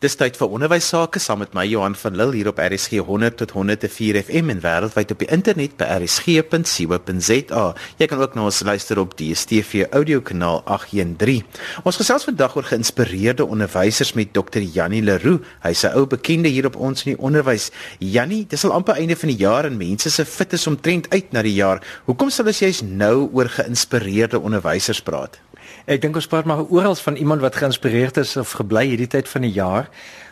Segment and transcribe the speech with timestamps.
[0.00, 3.34] Dis tyd vir onderwys sake saam met my Johan van Lille hier op RSG 100
[3.36, 7.64] tot 104 FM en wêreldwyd op die internet by rsg.co.za.
[8.00, 11.44] Jy kan ook na ons luister op die DStv audiokanaal 813.
[11.84, 14.64] Ons gesels vandag oor geïnspireerde onderwysers met Dr.
[14.64, 15.44] Jannie Leroux.
[15.66, 17.68] Hy's 'n ou bekende hier op ons in die onderwys.
[17.98, 21.32] Jannie, dis al amper einde van die jaar en mense se fit is omtrent uit
[21.32, 21.84] na die jaar.
[22.06, 25.40] Hoekom sal jy's nou oor geïnspireerde onderwysers praat?
[25.88, 29.28] Ek dink ons praat maar oral van iemand wat geïnspireerd is of gebly hierdie tyd
[29.28, 29.88] van die jaar.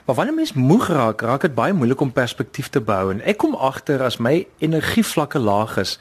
[0.08, 3.36] Maar wanneer mens moeg raak, raak dit baie moeilik om perspektief te bou en ek
[3.42, 5.98] kom agter as my energievlakke laag is,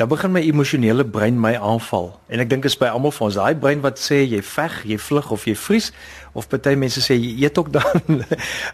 [0.00, 2.08] dan begin my emosionele brein my aanval.
[2.32, 4.78] En ek dink dit is by almal van ons, daai brein wat sê jy veg,
[4.88, 5.90] jy vlug of jy vries
[6.32, 8.22] of party mense sê jy eet ook dan.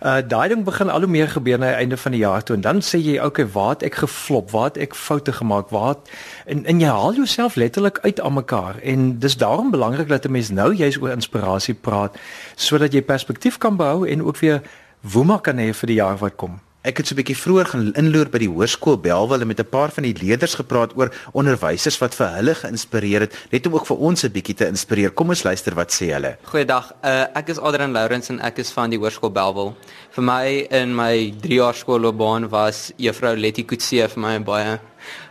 [0.07, 2.55] uh daai ding begin al hoe meer gebeur na die einde van die jaar toe
[2.55, 4.55] en dan sê jy okay, waar het ek geflop?
[4.55, 5.75] Waar het ek foute gemaak?
[5.75, 6.15] Waar het,
[6.47, 10.37] en en jy haal jouself letterlik uit aan mekaar en dis daarom belangrik dat 'n
[10.39, 12.15] mens nou juist oor inspirasie praat
[12.55, 14.63] sodat jy perspektief kan behou en ook weer
[15.07, 16.57] woema kan hê vir die jaar wat kom.
[16.87, 19.71] Ek het so 'n bietjie vroeër gaan inloer by die hoërskool Belwel en met 'n
[19.71, 23.87] paar van die leerders gepraat oor onderwysers wat vir hulle geïnspireer het, net om ook
[23.87, 25.11] vir ons 'n bietjie te inspireer.
[25.11, 26.39] Kom ons luister wat sê hulle.
[26.43, 26.93] Goeiedag.
[27.03, 29.75] Uh, ek is Adrian Lourens en ek is van die hoërskool Belwel.
[30.11, 34.79] Vir my in my 3 jaar skoolloopbaan was juffrou Letty Kutse vir my baie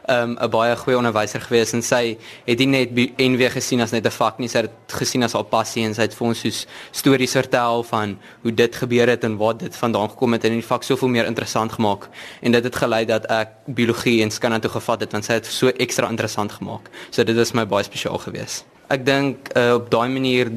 [0.10, 4.06] um, 'n baie goeie onderwyser gewees en sy het nie net NW gesien as net
[4.06, 6.66] 'n vak nie, sy het gesien as haar passie en sy het vir ons soos
[6.92, 10.62] stories vertel van hoe dit gebeur het en waar dit vandaan gekom het en die
[10.62, 12.10] vak soveel meer interessant gemaak.
[12.42, 15.46] En dit het gelei dat ek biologie en skanna toe gevat het want sy het
[15.46, 16.90] so ekstra interessant gemaak.
[17.10, 18.64] So dit is my baie spesiaal gewees.
[18.88, 20.52] Ek dink uh, op daai manier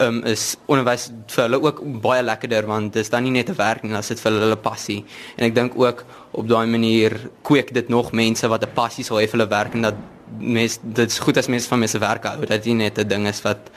[0.00, 3.82] um, is onderwys vir hulle ook baie lekkerder want dis dan nie net 'n werk
[3.82, 5.04] nie, dit is vir hulle passie.
[5.36, 9.18] En ek dink ook op daai manier kweek dit nog mense wat 'n passie sal
[9.18, 9.94] hê vir hulle werk en dat
[10.38, 13.26] mens dit is goed as mense van mense werk hou dat dit net 'n ding
[13.26, 13.70] is wat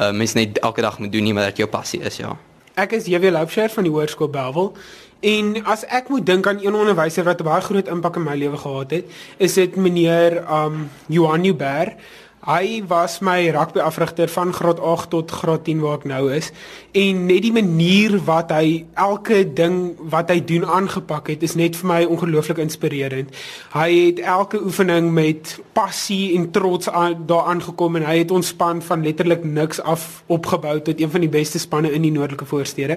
[0.00, 2.36] uh, mense net elke dag moet doen nie maar dat jou passie is, ja.
[2.74, 4.72] Ek is JW Loupshare van die Hoërskool Bellville.
[5.20, 8.56] En as ek moet dink aan een onderwyser wat baie groot impak in my lewe
[8.56, 9.04] gehad het,
[9.36, 11.92] is dit meneer um Johan Nieuwberg.
[12.40, 16.46] Hy was my rugby afrigter van graad 8 tot graad 10 waar ek nou is
[16.96, 21.76] en net die manier wat hy elke ding wat hy doen aangepak het is net
[21.76, 23.28] vir my ongelooflik inspirerend.
[23.74, 26.88] Hy het elke oefening met passie en trots
[27.28, 31.20] daaraan gekom en hy het ons span van letterlik niks af opgebou tot een van
[31.20, 32.96] die beste spanne in die noordelike voorstede.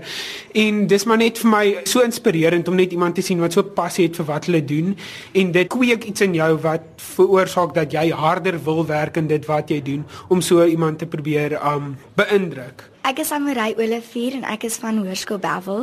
[0.55, 3.67] En dis maar net vir my so inspirerend om net iemand te sien wat so
[3.75, 4.95] passie het vir wat hulle doen
[5.35, 9.49] en dit kweek iets in jou wat veroorsaak dat jy harder wil werk en dit
[9.49, 12.92] wat jy doen om so iemand te probeer um beïndruk.
[13.03, 15.81] Ek is Amarei Olivier en ek is van Hoërskool Bevel.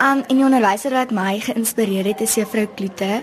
[0.00, 3.18] Um en die onderwyser wat my geïnspireer het is juffrou Kloete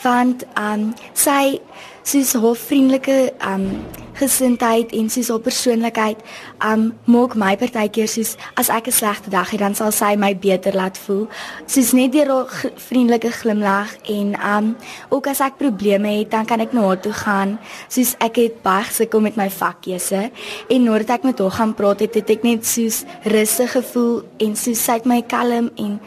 [0.00, 1.58] want um sy
[2.04, 3.68] soos haar vriendelike um
[4.14, 6.20] gesindheid en soos haar persoonlikheid
[6.64, 10.32] um maak my partykeer soos as ek 'n slegte dag het dan sal sy my
[10.32, 11.28] beter laat voel.
[11.66, 14.76] Soos net deur haar vriendelike glimlag en um
[15.10, 17.58] ook as ek probleme het dan kan ek na haar toe gaan.
[17.88, 20.30] Soos ek het baie gesukkel met my vakkeuse
[20.68, 22.93] en nadat ek met haar gaan praat het, het ek net soos
[23.24, 25.98] rustig gevoel en soos sy het my kalm en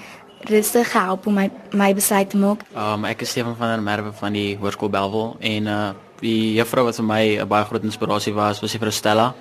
[0.48, 2.64] rustig help om my my besluit te maak.
[2.76, 5.88] Um ek is Stefan van der Merwe van die Hoërskool Belwel en uh
[6.18, 9.34] die juffrou wat vir my 'n baie groot inspirasie was, was juffrou Stella.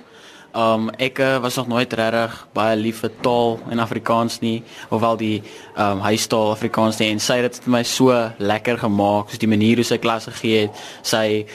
[0.55, 5.17] Um ek uh, was nog nooit regtig baie lief vir taal en Afrikaans nie, hoewel
[5.17, 5.43] die
[5.75, 9.49] um huistaal Afrikaans nie en sy het dit vir my so lekker gemaak, soos die
[9.49, 10.71] manier hoe sy klas gegee het.
[11.01, 11.45] Sy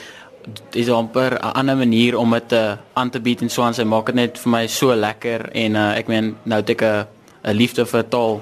[0.71, 3.83] dis amper 'n ander manier om dit uh, aan te bied en so aan sy
[3.83, 7.05] maak dit net vir my so lekker en uh, ek meen nou het ek 'n
[7.43, 8.41] 'n liefde vir taal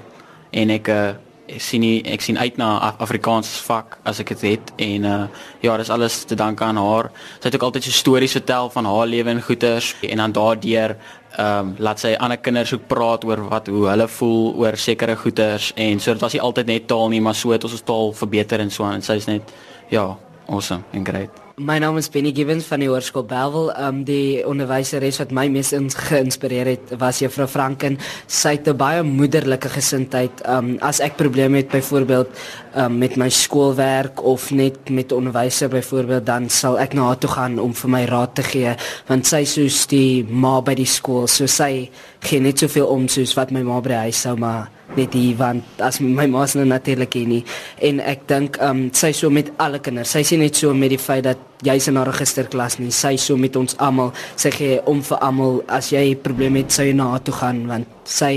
[0.51, 1.13] en ek uh,
[1.51, 5.17] ek sien nie, ek sien uit na Afrikaans vak as ek dit het en uh,
[5.63, 7.11] ja, dis alles te danke aan haar.
[7.39, 10.95] Sy het ook altyd so stories vertel van haar lewe en goeters en dan daardeur
[11.31, 15.15] ehm um, laat sy ander kinders ook praat oor wat hoe hulle voel oor sekere
[15.15, 17.87] goeters en so dit was nie altyd net taal nie, maar so het ons ons
[17.87, 19.55] taal verbeter en so en sy's net
[19.89, 20.09] ja,
[20.49, 21.50] awesome en great.
[21.61, 23.73] My naam is Benny Gibbons van die Hoërskool Bellville.
[23.77, 25.69] Um die onderwyseres wat my mees
[26.07, 27.99] geïnspireer het, was Juffrou Franken.
[28.25, 30.41] Sy het 'n baie moederlike gesindheid.
[30.47, 32.29] Um as ek probleme het byvoorbeeld
[32.75, 37.29] um met my skoolwerk of net met onderwyser byvoorbeeld, dan sal ek na haar toe
[37.29, 38.75] gaan om vir my raad te gee,
[39.07, 41.89] want sy soos die ma by die skool, so sy
[42.21, 45.31] gee net soveel om soos wat my ma by die huis sou maar net die
[45.39, 47.41] want as my ma se nou natuurlik hier nie
[47.87, 50.11] en ek dink um sy so met alle kinders.
[50.11, 52.91] Sy sien net so met die feit dat jy's in haar registerklas nie.
[52.91, 54.11] Sy so met ons almal.
[54.35, 57.63] Sy gee om vir almal as jy probleme het, sou jy na haar toe gaan
[57.69, 58.33] want sy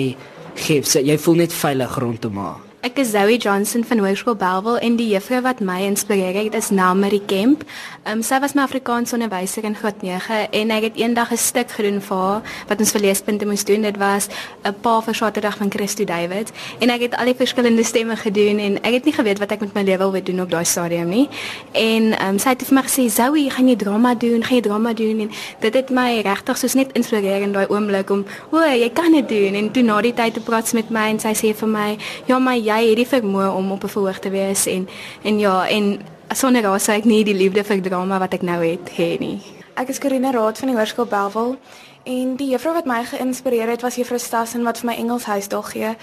[0.55, 2.64] gee sy, jy voel net veilig rondom haar.
[2.85, 6.67] Ek is Zoe Johnson van Hoërskool Belwel en die juffrou wat my inspireer het is
[6.69, 7.63] Namarie Kemp.
[8.05, 11.71] Um, sy was my Afrikaans onderwyser in graad 9 en ek het eendag 'n stuk
[11.73, 13.81] gedoen vir haar wat ons vir leespunte moes doen.
[13.89, 14.29] Dit was
[14.69, 18.59] 'n pa vir Saterdag van Christo David en ek het al die verskillende stemme gedoen
[18.59, 21.09] en ek het nie geweet wat ek met my lewe wil doen op daai stadium
[21.09, 21.29] nie.
[21.73, 24.45] En um, sy het vir my gesê, "Zoe, gaan jy drama doen?
[24.45, 28.11] Gaan jy drama doen?" En dit het my regtig soos net inspireer in daai oomblik
[28.11, 31.09] om, "O, jy kan dit doen." En toe na die tyd het praat met my
[31.09, 31.97] en sy sê vir my,
[32.27, 34.89] "Ja, maar jy het die vermoë om op 'n verhoog te wees en
[35.23, 36.01] en ja, en
[36.35, 39.41] sonder haar sou ek nie die liefde vir drama wat ek nou het hê nie.
[39.75, 41.57] Ek is Karina Raad van die Hoërskool Belwel
[42.05, 45.63] en die juffrou wat my geïnspireer het was juffrou Stassen wat vir my Engels huisdae
[45.63, 45.97] gee.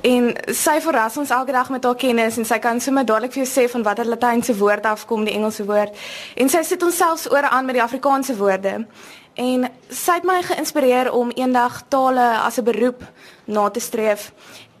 [0.00, 3.44] En sy verras ons elke dag met haar kennis en sy kan sommer dadelik vir
[3.44, 5.96] jou sê van watter Latynse woord afkom die Engelse woord.
[6.36, 8.86] En sy sit ons selfs ore aan met die Afrikaanse woorde.
[9.34, 13.02] En sy het my geïnspireer om eendag tale as 'n beroep
[13.44, 14.32] na te streef.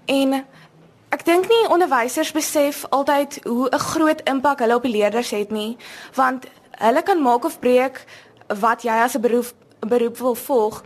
[0.06, 0.44] En
[1.08, 5.50] Ek dink nie onderwysers besef altyd hoe 'n groot impak hulle op die leerders het
[5.50, 5.76] nie,
[6.14, 8.04] want hulle kan maak of breek
[8.60, 10.84] wat jy as 'n beroep beroep wil volg.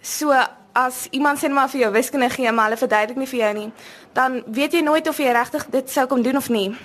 [0.00, 0.32] So
[0.72, 3.72] as iemand sê maar vir jou wiskunde gee, maar hulle verduidelik nie vir jou nie,
[4.12, 6.76] dan weet jy nooit of jy regtig dit sou kom doen of nie.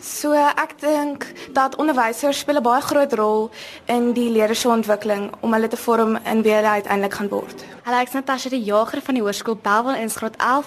[0.00, 3.50] So ek dink dat onderwysers speel 'n baie groot rol
[3.86, 7.64] in die leerders se ontwikkeling om hulle te vorm in wie hulle uiteindelik gaan word.
[7.88, 10.66] Hallo, ek is Natasha die jager van die hoërskool Belwel in graad 11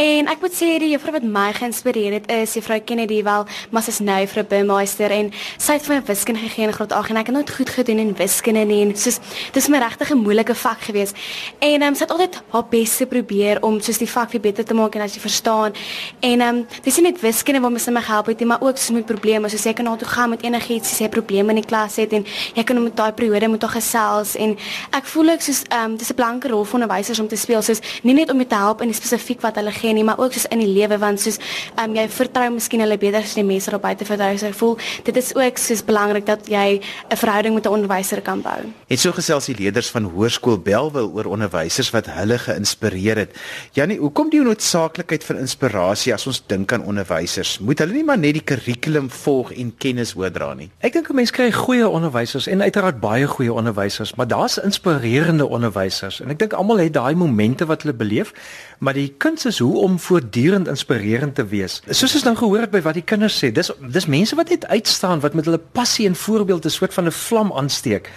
[0.00, 3.44] en ek moet sê die juffrou wat my geïnspireer het is juffrou Kennedy wel,
[3.76, 5.28] maar sy's nou vir 'n bemeister en
[5.58, 7.98] sy het vir my wiskunde gegee in graad 8 en ek het nooit goed gedoen
[7.98, 9.20] in wiskunde nie en soos
[9.52, 11.12] dis my regtig 'n moeilike vak gewees.
[11.60, 14.64] En um, sy het altyd haar bes te probeer om soos die vak weer beter
[14.64, 15.72] te maak en as jy verstaan.
[16.20, 18.94] En ehm um, dis nie net wiskunde wat my gehelp het nie, maar ook so
[18.94, 21.68] met probleme, soos jy kan na toe gaan met enigiets, as jy probleme in die
[21.68, 22.24] klas het en
[22.54, 24.56] jy kan met daai periode met haar gesels en
[24.92, 27.62] ek voel ek soos ehm um, dis 'n blanke rol vir onderwysers om te speel
[27.62, 30.18] soos nie net om jou te help in die spesifiek wat hulle gee nie, maar
[30.18, 31.38] ook soos in die lewe want soos
[31.76, 34.36] ehm um, jy vertrou miskien hulle beter as die mense daar buite vertrou.
[34.38, 36.80] So ek voel dit is ook soos belangrik dat jy
[37.10, 38.60] 'n verhouding met 'n onderwyser kan bou.
[38.88, 43.36] En so gesels die leerders van Hoërskool Belwel oor onderwysers wat hulle geïnspireer het.
[43.72, 47.58] Janie, hoekom die noodsaaklikheid van inspirasie as ons dink aan onderwysers?
[47.58, 50.70] Moet hulle nie maar net die kurrikulum volg en kennis oordra nie?
[50.80, 55.46] Ek dink 'n mens kry goeie onderwysers en uiteraard baie goeie onderwysers, maar daar's inspirerende
[55.46, 58.32] onderwysers en ek dink almal het daai momente wat hulle beleef,
[58.78, 61.80] maar die kuns is hoe om voortdurend inspirerend te wees.
[61.88, 64.66] Soos ons nou gehoor het by wat die kinders sê, dis dis mense wat net
[64.66, 68.10] uitstaan wat met hulle passie en voorbeeld 'n soort van 'n vlam aansteek.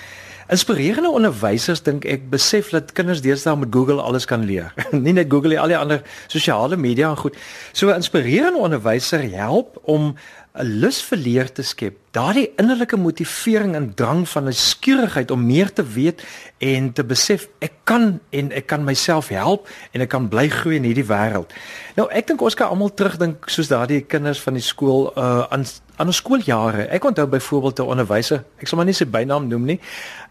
[0.45, 4.73] Inspirerende onderwysers dink ek besef dat kinders deesdae met Google alles kan leer.
[5.05, 7.37] nie net Google nie, al die ander sosiale media en goed.
[7.73, 10.15] So 'n inspirerende onderwyser help om
[10.55, 11.97] 'n lus vir leer te skep.
[12.15, 16.23] Daardie innerlike motivering en drang van 'n skierigheid om meer te weet
[16.57, 20.75] en te besef ek kan en ek kan myself help en ek kan bly groei
[20.75, 21.51] in hierdie wêreld.
[21.95, 25.65] Nou ek dink ons kan almal terugdink soos daardie kinders van die skool uh aan
[25.97, 26.87] aan ons skooljare.
[26.87, 29.79] Ek onthou byvoorbeeld 'n onderwyser, ek sal maar nie sy bynaam noem nie.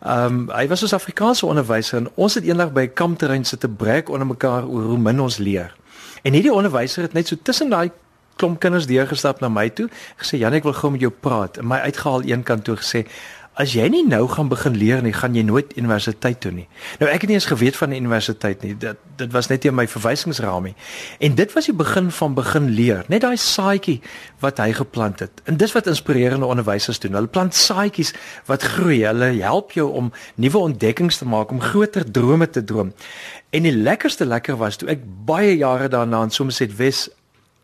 [0.01, 3.69] Um hy was 'n Afrikaanse onderwyser en ons het eendag by 'n kampterrein sit te
[3.69, 5.75] breek onder mekaar oor hoe min ons leer.
[6.23, 7.91] En hierdie onderwyser het net so tussen daai
[8.37, 9.89] klomp kinders deurgestap na my toe,
[10.21, 11.59] gesê Jan ek wil gou met jou praat.
[11.59, 13.05] En my uitgehaal een kant toe gesê
[13.55, 16.65] As jy nie nou gaan begin leer nie, gaan jy nooit universiteit toe nie.
[16.99, 18.73] Nou ek het nie eens geweet van die universiteit nie.
[18.75, 20.73] Dit dit was net in my verwysingsraamie.
[21.23, 23.05] En dit was die begin van begin leer.
[23.07, 24.01] Net daai saadjie
[24.43, 25.45] wat hy geplant het.
[25.47, 27.15] En dis wat inspirerende onderwysers doen.
[27.15, 28.11] Hulle plant saadjies
[28.51, 29.05] wat groei.
[29.07, 32.91] Hulle help jou om nuwe ontdekkings te maak, om groter drome te droom.
[33.55, 37.07] En die lekkerste lekker was toe ek baie jare daarna in Somerset Wes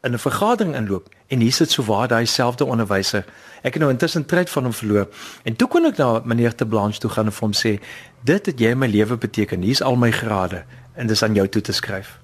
[0.03, 3.25] in 'n vergadering inloop en hier sit so waar daai selfde onderwyser.
[3.63, 5.09] Ek het nou intussen tyd van hom verloor.
[5.43, 7.81] En toe kon ek na meneer te Blanche toe gaan en vir hom sê:
[8.25, 9.63] "Dit het jy in my lewe beteken.
[9.63, 10.65] Hier's al my grade
[10.95, 12.19] en dis aan jou toe te skryf."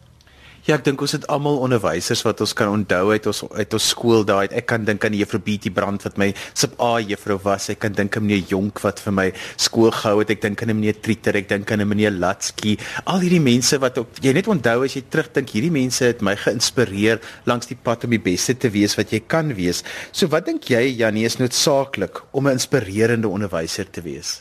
[0.67, 3.85] Ja, ek dink ons het almal onderwysers wat ons kan onthou uit ons uit ons
[3.93, 4.49] skool daai.
[4.51, 6.27] Ek kan dink aan juffrou Betty Brand wat my
[6.59, 7.69] sub A juffrou was.
[7.71, 9.27] Ek kan dink aan meneer Jonk wat vir my
[9.63, 10.33] skool gehou het.
[10.35, 12.75] Ek dink aan meneer Trieter, ek dink aan meneer Latsky.
[13.07, 16.35] Al hierdie mense wat ook jy net onthou as jy terugdink, hierdie mense het my
[16.43, 19.85] geïnspireer langs die pad om die beste te wees wat jy kan wees.
[20.11, 24.41] So wat dink jy Janie is noodsaaklik om 'n inspirerende onderwyser te wees?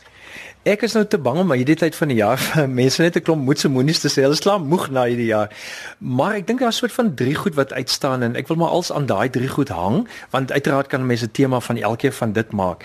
[0.66, 2.42] Ek is nou te bang om hierdie tyd van die jaar
[2.80, 4.24] mense net 'n klomp moedse moenies te sê.
[4.26, 5.52] Hulle slaap moeg na hierdie jaar.
[6.02, 8.74] Maar ek dink daar's 'n soort van drie goed wat uitstaan en ek wil maar
[8.74, 12.32] als aan daai drie goed hang want uiteraard kan mense 'n tema van elkeen van
[12.32, 12.82] dit maak.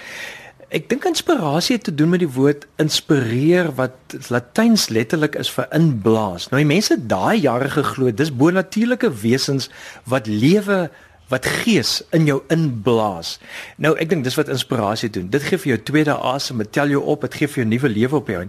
[0.70, 3.98] Ek dink inspirasie het te doen met die woord inspireer wat
[4.30, 6.50] Latyns letterlik is vir inblaas.
[6.50, 9.70] Nou die mense daai jare geglo dis bonatuurlike wesens
[10.06, 10.92] wat lewe
[11.32, 13.38] wat gees in jou inblaas.
[13.82, 15.30] Nou ek dink dis wat inspirasie doen.
[15.32, 17.90] Dit gee vir jou tweede asem, dit tel jou op, dit gee vir jou nuwe
[17.90, 18.44] lewe op jou.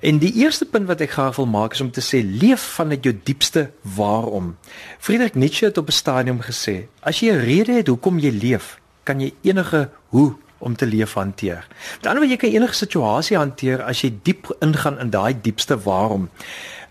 [0.00, 3.04] En die eerste punt wat ek graag wil maak is om te sê leef vanuit
[3.04, 4.56] jou diepste waarom.
[5.00, 8.78] Friedrich Nietzsche het op 'n stadium gesê, as jy 'n rede het hoekom jy leef,
[9.04, 11.66] kan jy enige hoe om te leef hanteer.
[11.96, 15.76] Met ander woorde jy kan enige situasie hanteer as jy diep ingaan in daai diepste
[15.84, 16.28] waarom.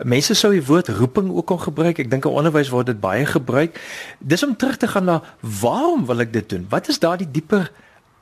[0.04, 2.00] Mense sou die woord roeping ook kon gebruik.
[2.00, 3.80] Ek dink in onderwys word dit baie gebruik.
[4.20, 6.68] Dis om terug te gaan na waarom wil ek dit doen?
[6.70, 7.72] Wat is daardie dieper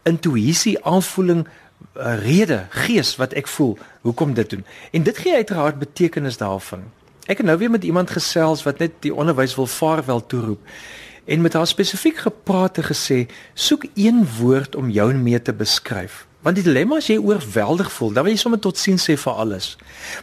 [0.08, 4.66] intuïsie, aanvoeling, eh, rede, gees wat ek voel hoekom dit doen?
[4.92, 6.84] En dit gee uiteraard betekenis daarvan.
[7.28, 10.60] Ek het nou weer met iemand gesels wat net die onderwys wil vaarwel toeroep
[11.26, 13.20] en met haar spesifiek gepraat en gesê
[13.54, 16.26] soek een woord om jou mee te beskryf.
[16.44, 19.38] Want die dilemma as jy oorweldig voel, dan wil jy sommer tot sien sê vir
[19.40, 19.70] alles.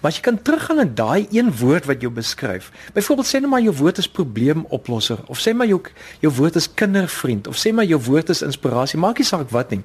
[0.02, 2.68] Maar as jy kan teruggaan aan daai een woord wat jou beskryf.
[2.92, 5.80] Byvoorbeeld sê net maar jou woord is probleemoplosser of sê maar jou
[6.20, 9.72] jou woord is kindervriend of sê maar jou woord is inspirasie, maak nie saak wat
[9.72, 9.80] nie.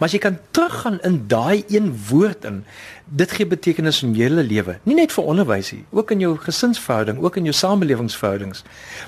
[0.00, 2.64] Maar as jy kan teruggaan in daai een woord in,
[3.06, 4.80] dit gee betekenis in jou hele lewe.
[4.90, 8.64] Nie net vir onderwys nie, ook in jou gesinsverhouding, ook in jou samelewingsverhoudings.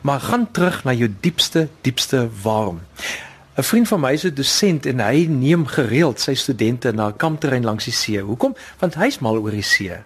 [0.06, 2.84] Maar gaan terug na jou diepste, diepste waarom.
[3.58, 7.16] 'n Vriend van my is 'n dosent en hy neem gereeld sy studente na 'n
[7.16, 8.20] kampterrein langs die see.
[8.20, 8.54] Hoekom?
[8.78, 9.96] Want hy's mal oor die see.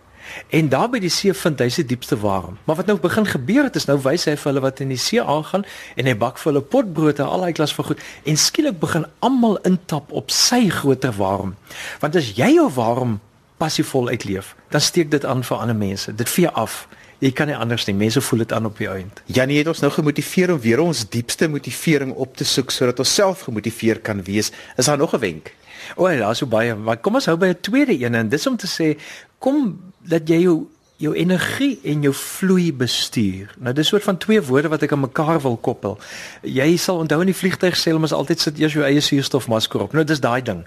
[0.49, 2.59] En daar by die see vind hy sy diepste waarom.
[2.65, 4.97] Maar wat nou begin gebeur het is nou wys hy vir hulle wat in die
[4.97, 5.65] see aangaan
[5.97, 9.07] en hy bak vir hulle potbrood en al daai klas van goed en skielik begin
[9.19, 11.55] almal intap op sy groter waarom.
[12.01, 13.21] Want as jy jou waarom
[13.57, 16.15] passievol uitleef, dan steek dit aan vir ander mense.
[16.15, 16.89] Dit vee af
[17.23, 17.95] jy kan nie anders nie.
[17.95, 19.23] Mense voel dit aan op die eind.
[19.31, 23.15] Janie het ons nou gemotiveer om weer ons diepste motivering op te soek sodat ons
[23.15, 24.51] self gemotiveer kan wees.
[24.77, 25.55] Is daar nog 'n wenk?
[25.97, 26.75] O, ja, daar's so baie.
[26.75, 28.99] Maar kom ons hou by 'n tweede een en dis om te sê
[29.39, 30.67] kom dat jy jou
[31.03, 33.55] jou energie en jou vloei bestuur.
[33.59, 35.99] Nou dis soort van twee woorde wat ek aan mekaar wil koppel.
[36.43, 39.93] Jy sal onthou in die vliegtuig sê ons altyd sit eers jou eie suurstofmasker op.
[39.93, 40.63] Nou dis daai ding.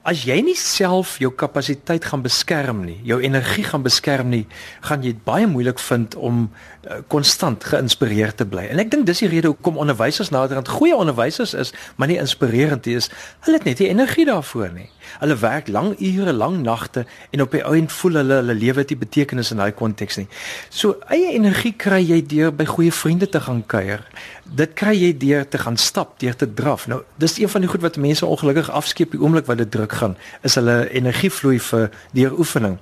[0.00, 4.46] As jy nie self jou kapasiteit gaan beskerm nie, jou energie gaan beskerm nie,
[4.80, 8.64] gaan jy dit baie moeilik vind om eh, konstant uh, geïnspireerd te bly.
[8.72, 12.88] En ek dink dis die rede hoekom onderwysers naderhand goeie onderwysers is, maar nie inspirerend
[12.88, 13.10] is.
[13.44, 14.88] Hulle het net nie energie daarvoor nie.
[15.20, 18.94] Hulle werk lang ure, lang nagte en op die ouend voel hulle hulle lewe het
[18.94, 20.28] nie betekenis in daai konteks nie.
[20.72, 24.06] So eie energie kry jy deur by goeie vriende te gaan kuier.
[24.48, 26.88] Dit kry jy deur te gaan stap, deur te draf.
[26.90, 29.89] Nou, dis een van die goed wat mense ongelukkig afskeep die oomblik wat dit druk
[29.92, 30.16] gaan,
[30.46, 32.78] is hulle energievloei vir deur oefening.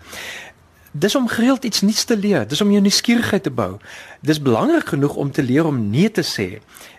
[0.93, 3.77] Dis om gereeld iets nuuts te leer, dis om jou nuuskierigheid te bou.
[4.25, 6.49] Dis belangrik genoeg om te leer om nee te sê.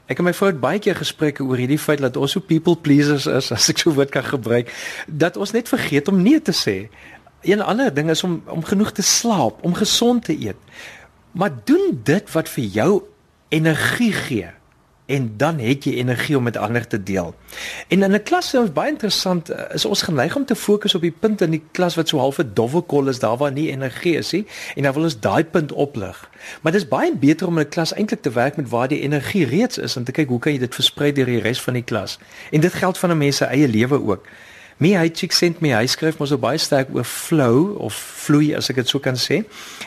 [0.10, 2.78] Ek en my vrou het baie keer gespreek oor hierdie feit dat ons so people
[2.78, 4.70] pleasers is, as ek so woord kan gebruik,
[5.08, 6.78] dat ons net vergeet om nee te sê.
[7.48, 10.60] Een ander ding is om om genoeg te slaap, om gesond te eet.
[11.32, 12.92] Maar doen dit wat vir jou
[13.50, 14.50] energie gee
[15.10, 17.34] en dan het jy energie om met ander te deel.
[17.88, 21.02] En in 'n klas is baie interessant eh, is ons geneig om te fokus op
[21.02, 23.72] die punt in die klas wat so half 'n dowwe kol is daar waar nie
[23.72, 26.30] energie is nie en dan wil ons daai punt oplig.
[26.62, 29.02] Maar dit is baie beter om in 'n klas eintlik te werk met waar die
[29.02, 31.74] energie reeds is en te kyk hoe kan jy dit versprei deur die res van
[31.74, 32.20] die klas.
[32.52, 34.26] En dit geld van 'n mens se eie lewe ook.
[34.80, 37.96] Me hy chick sent me hy skryf mos so baie sterk oor flow of
[38.26, 39.42] vloei as ek dit so kan sê.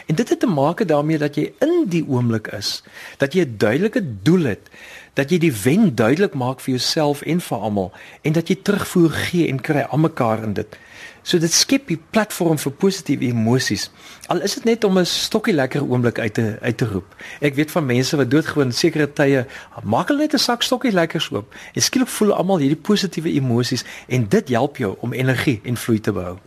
[0.05, 2.83] En dit het te maak daarmee dat jy in die oomblik is,
[3.19, 4.69] dat jy 'n duidelike doel het
[5.15, 7.91] dat jy die wen duidelik maak vir jouself en vir almal
[8.25, 10.79] en dat jy terugvoer gee en kry aan mekaar in dit.
[11.23, 13.91] So dit skep 'n platform vir positiewe emosies.
[14.26, 17.14] Al is dit net om 'n stokkie lekker oomblik uit te uit te roep.
[17.41, 19.47] Ek weet van mense wat doodgewoon sekere tye
[19.85, 21.55] maak hulle net 'n sak stokkie lekkers oop.
[21.75, 26.00] En skielik voel almal hierdie positiewe emosies en dit help jou om energie en vloei
[26.00, 26.38] te behou.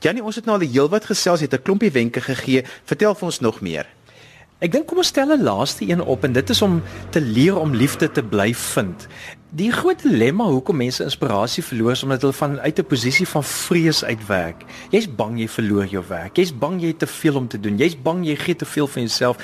[0.00, 2.64] Janie, ons het nou al die heelwat gesels, het 'n klompie wenke gegee.
[2.84, 3.86] Vertel vir ons nog meer.
[4.62, 7.58] Ek dink kom ons stel 'n laaste een op en dit is om te leer
[7.58, 9.06] om liefde te bly vind.
[9.50, 13.44] Die groot dilemma hoekom mense inspirasie verloor is omdat hulle van uit 'n posisie van
[13.44, 14.64] vrees uitwerk.
[14.90, 16.36] Jy's bang jy verloor jou werk.
[16.36, 17.76] Jy's bang jy het te veel om te doen.
[17.76, 19.36] Jy's bang jy gee te veel van jouself.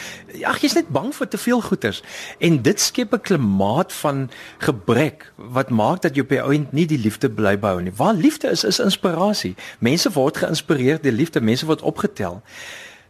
[0.43, 2.02] Ag, jy's net bang vir te veel goeders.
[2.38, 6.87] En dit skep 'n klimaat van gebrek wat maak dat jy op die ount nie
[6.87, 7.93] die liefde bly behou nie.
[7.97, 9.55] Waar liefde is, is inspirasie.
[9.79, 11.40] Mense word geïnspireer deur liefde.
[11.40, 12.43] Mense word opgetel.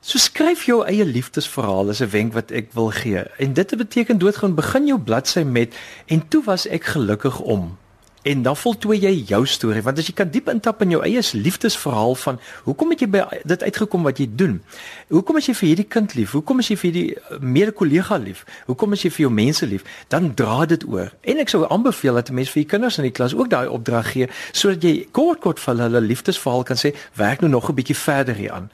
[0.00, 3.22] So skryf jou eie liefdesverhaal is 'n wenk wat ek wil gee.
[3.38, 5.74] En dit beteken doodgewoon begin jou bladsy met
[6.06, 7.76] en toe was ek gelukkig om.
[8.22, 11.20] En dan voltooi jy jou storie want as jy kan diep intap in jou eie
[11.32, 14.62] liefdesverhaal van hoekom het jy by dit uitgekom wat jy doen?
[15.08, 16.32] Hoekom is jy vir hierdie kind lief?
[16.32, 18.44] Hoekom is jy vir die eh, mede-kollega lief?
[18.66, 19.84] Hoekom is jy vir jou mense lief?
[20.08, 21.12] Dan dra dit oor.
[21.20, 23.68] En ek sou aanbeveel dat 'n mens vir die kinders in die klas ook daai
[23.68, 27.74] opdrag gee sodat jy kort kort vir hulle liefdesverhaal kan sê, werk nou nog 'n
[27.74, 28.70] bietjie verder hier aan.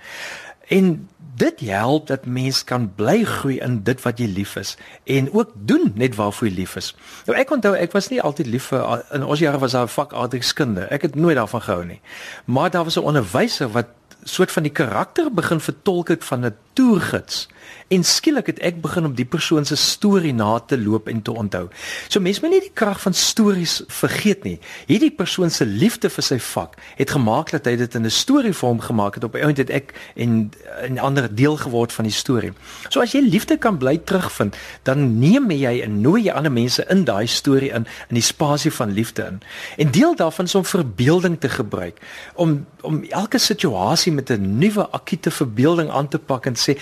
[0.69, 5.29] En dit help dat mens kan bly groei in dit wat jy lief is en
[5.33, 6.95] ook doen net waarvoor jy lief is.
[7.27, 9.97] Nou ek onthou ek was nie altyd lief vir in ons jare was daar 'n
[9.99, 10.89] vak aardrykskunde.
[10.89, 12.01] Ek het nooit daarvan gehou nie.
[12.45, 13.87] Maar daar was 'n onderwyser wat
[14.25, 17.49] soort van die karakter begin vertolk het van 'n toergids.
[17.89, 21.33] En skielik het ek begin om die persoon se storie na te loop en te
[21.33, 21.69] onthou.
[22.09, 24.59] So mense moet nie die krag van stories vergeet nie.
[24.87, 28.53] Hierdie persoon se liefde vir sy vak het gemaak dat hy dit in 'n storie
[28.53, 29.25] vorm gemaak het.
[29.25, 30.51] Op 'n oomblik het ek en
[30.91, 32.53] 'n ander deel geword van die storie.
[32.89, 36.85] So as jy liefde kan bly terugvind, dan neem jy en nooi jy ander mense
[36.89, 39.41] in daai storie in in die spasie van liefde in.
[39.77, 42.01] En deel daarvan is om verbeelding te gebruik
[42.35, 46.79] om om elke situasie met 'n nuwe akute verbeelding aan te pak en sê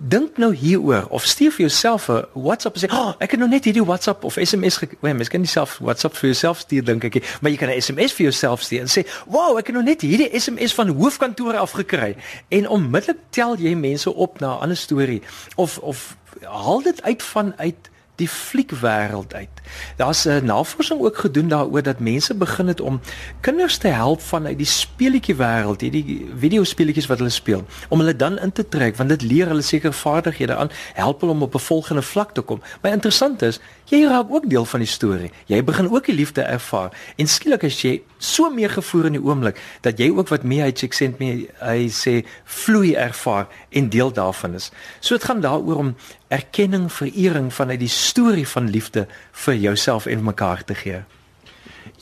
[0.00, 3.50] dink nou hieroor of stuur vir jouself 'n WhatsApp en sê, "Oh, ek het nou
[3.50, 4.96] net hierdie WhatsApp of SMS gekry.
[5.00, 7.80] Well, mens kan nie self WhatsApp vir jouself stuur dink ek, maar jy kan 'n
[7.80, 11.56] SMS vir jouself stuur en sê, "Wow, ek het nou net hierdie SMS van hoofkantoor
[11.56, 12.16] af gekry."
[12.48, 15.22] En onmiddellik tel jy mense op na 'n ander storie
[15.56, 19.48] of of haal dit uit van uit die fliek-wêreld uit.
[19.96, 23.00] Daar's 'n navorsing ook gedoen daaroor dat mense begin het om
[23.40, 28.38] kinders te help vanuit die speletjie wêreld, hierdie videospeletjies wat hulle speel, om hulle dan
[28.38, 31.58] in te trek want dit leer hulle seker vaardighede aan, help hulle om op 'n
[31.58, 32.62] volgende vlak te kom.
[32.82, 35.30] Maar interessant is, jy raak ook deel van die storie.
[35.46, 39.60] Jy begin ook die liefde ervaar en skielik as jy so meegevoer in die oomblik
[39.86, 44.56] dat jy ook wat mee uit Chicksent mee hy sê vloei ervaar en deel daarvan
[44.58, 44.70] is.
[45.00, 45.94] So dit gaan daaroor om
[46.28, 49.06] erkenning, verering vanuit die storie van liefde
[49.44, 51.04] vir jouself en mekaar te gee.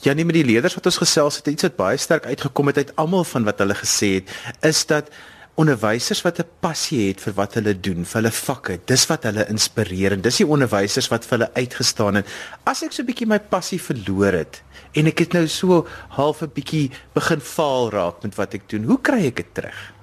[0.05, 2.83] Ja, nie met die leerders wat ons gesels het, iets wat baie sterk uitgekom het
[2.83, 5.09] uit almal van wat hulle gesê het, is dat
[5.54, 9.46] onderwysers wat 'n passie het vir wat hulle doen, vir hulle vakke, dis wat hulle
[9.49, 12.26] inspireer en dis die onderwysers wat vir hulle uitgestaan het.
[12.64, 14.62] As ek so 'n bietjie my passie verloor het
[14.94, 18.84] en ek het nou so half 'n bietjie begin faal raak met wat ek doen,
[18.84, 19.94] hoe kry ek dit terug?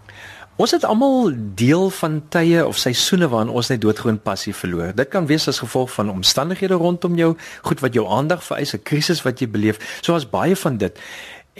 [0.61, 4.91] Ons het almal deel van tye of seisoene waarin ons net doodgewoon passie verloor.
[4.95, 8.83] Dit kan wees as gevolg van omstandighede rondom jou, goed wat jou aandag vereis, 'n
[8.83, 9.79] krisis wat jy beleef.
[10.01, 10.99] So was baie van dit.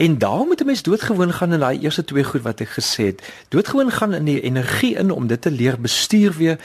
[0.01, 3.03] En daarom moet 'n mens doodgewoon gaan in daai eerste twee goed wat ek gesê
[3.05, 3.21] het.
[3.49, 6.57] Doodgewoon gaan in die energie in om dit te leer bestuur weer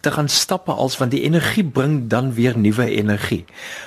[0.00, 3.44] te gaan stappe als want die energie bring dan weer nuwe energie.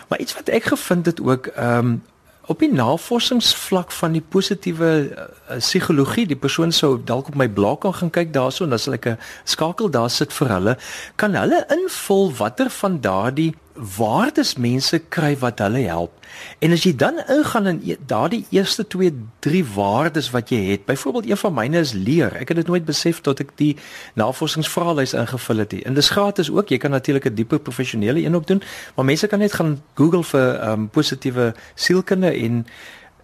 [0.08, 2.04] Maar iets wat ek gevind het ook ehm um,
[2.46, 7.78] op die navorsingsvlak van die positiewe uh, psigologie, die persoon sou dalk op my blog
[7.78, 10.78] kan gaan kyk daarso en as hulle 'n skakel daar sit vir hulle,
[11.16, 16.18] kan hulle invul watter van daardie waardes mense kry wat hulle help.
[16.62, 20.86] En as jy dan ingaan in e daardie eerste 2, 3 waardes wat jy het,
[20.86, 22.36] byvoorbeeld een van myne is leer.
[22.38, 23.76] Ek het dit nooit besef tot ek die
[24.20, 25.74] navorsingsvraelys ingevul het.
[25.84, 26.70] En dis gratis ook.
[26.70, 28.62] Jy kan natuurlik 'n dieper professionele een op doen,
[28.96, 32.66] maar mense kan net gaan Google vir ehm um, positiewe sielkunde en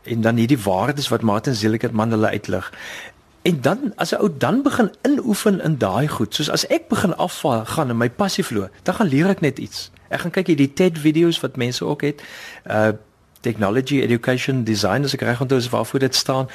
[0.04, 2.72] en dan hierdie waardes wat Martin Seligman man hulle uitlig.
[3.42, 7.16] En dan as 'n ou dan begin inoefen in daai goed, soos as ek begin
[7.16, 9.92] afval gaan in my passie vloei, dan gaan leer ek net iets.
[10.10, 12.22] Ek gaan kyk hierdie TED video's wat mense ook het.
[12.66, 12.92] Uh
[13.42, 16.50] technology education design as ek reg onthou is waarvoor dit staan.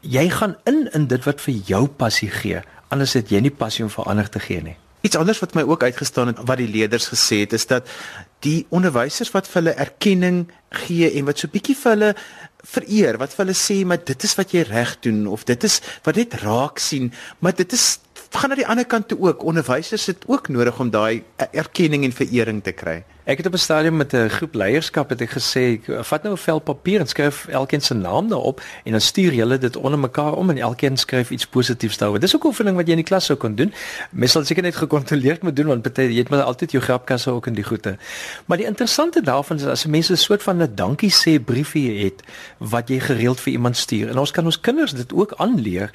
[0.00, 2.62] Jy gaan in in dit wat vir jou passie gee.
[2.88, 4.76] Anders het jy nie passie om vir ander te gee nie.
[5.04, 7.88] Iets anders wat my ook uitgestaan het wat die leerders gesê het is dat
[8.44, 10.44] die onderwysers wat vir hulle erkenning
[10.84, 12.10] gee en wat so bietjie vir hulle
[12.64, 15.80] vereer, wat vir hulle sê maar dit is wat jy reg doen of dit is
[16.06, 17.98] wat net raak sien, maar dit is
[18.36, 19.42] gaan na die ander kant toe ook.
[19.44, 23.04] Onderwysers het ook nodig om daai erkenning en verering te kry.
[23.24, 26.38] Ek het op 'n stadium met 'n groep leierskap het ek gesê, vat nou 'n
[26.38, 30.32] vel papier en skryf elkeen se naam daarop en dan stuur julle dit onder mekaar
[30.32, 32.18] om en elkeen skryf iets positiefs daaroor.
[32.18, 33.72] Dis ook 'n oefening wat jy in die klas sou kon doen.
[34.10, 37.30] Mens sal seker net gekontroleerd moet doen want baie jy het maar altyd jou grapkasse
[37.30, 37.96] ook in die goeie.
[38.46, 42.22] Maar die interessante daarvan is as mense 'n soort van 'n dankie sê briefie het
[42.58, 44.08] wat jy gereeld vir iemand stuur.
[44.08, 45.90] En ons kan ons kinders dit ook aanleer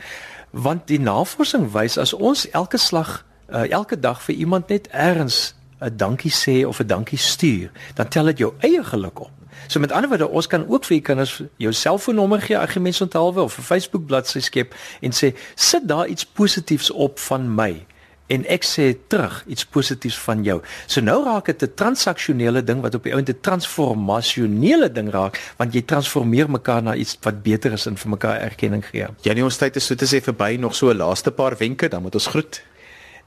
[0.52, 5.56] want die navorsing wys as ons elke slag uh, elke dag vir iemand net eers
[5.80, 9.32] 'n dankie sê of 'n dankie stuur, dan tel dit jou eie geluk op.
[9.68, 13.02] So met ander woorde, ons kan ook vir kinders jou selfoonnommer gee, as jy mens
[13.02, 17.86] onthaalwe of 'n Facebook bladsy skep en sê sit daar iets positiefs op van my
[18.30, 20.60] en ek sê terug iets positiefs van jou.
[20.88, 25.74] So nou raak dit 'n transaksionele ding wat op die ouente transformasionele ding raak want
[25.74, 29.08] jy transformeer mekaar na iets wat beter is en vir mekaar erkenning gee.
[29.22, 32.02] Janie, ons tyd is so te sê verby, nog so 'n laaste paar wenke, dan
[32.02, 32.62] moet ons groet.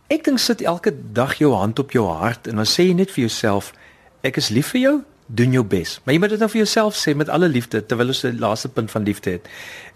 [0.09, 3.11] Ek dink sit elke dag jou hand op jou hart en dan sê jy net
[3.11, 3.73] vir jouself
[4.23, 6.01] ek is lief vir jou, doen jou bes.
[6.05, 8.69] Maar jy moet dit nou vir jouself sê met alle liefde terwyl ons die laaste
[8.69, 9.49] punt van liefde het.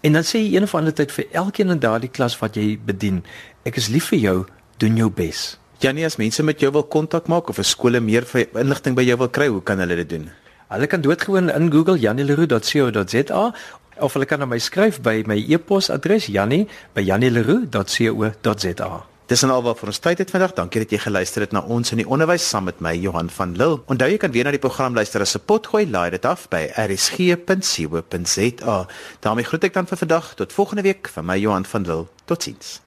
[0.02, 2.78] En dan sê jy een of ander tyd vir elkeen in daardie klas wat jy
[2.78, 3.24] bedien,
[3.64, 4.38] ek is lief vir jou,
[4.78, 5.58] doen jou bes.
[5.78, 9.18] Janie, as mense met jou wil kontak maak of 'n skole meer inligting by jou
[9.18, 10.30] wil kry, hoe kan hulle dit doen?
[10.68, 13.54] Hulle kan doodgewoon in Google janieleroe.co.za
[14.00, 19.06] of hulle kan na my skryf by my e-posadres jannie@janieleroe.co.za.
[19.26, 20.52] Dis en alwaar vir ons tyd het vandag.
[20.54, 23.56] Dankie dat jy geluister het na ons in die onderwys saam met my Johan van
[23.58, 23.82] Lille.
[23.90, 26.70] Onthou jy kan weer na die program luister as 'n potgooi laai dit af by
[26.76, 28.86] rsg.co.za.
[29.20, 32.06] daarmee groet ek dan vir vandag tot volgende week van my Johan van Lille.
[32.24, 32.85] Totsiens.